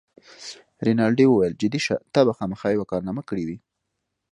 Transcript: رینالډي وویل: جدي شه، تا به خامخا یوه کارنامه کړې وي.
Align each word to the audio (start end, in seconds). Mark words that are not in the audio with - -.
رینالډي 0.85 1.25
وویل: 1.27 1.53
جدي 1.61 1.79
شه، 1.85 1.95
تا 2.13 2.19
به 2.27 2.33
خامخا 2.37 2.67
یوه 2.71 2.89
کارنامه 2.91 3.21
کړې 3.29 3.43
وي. 3.47 3.57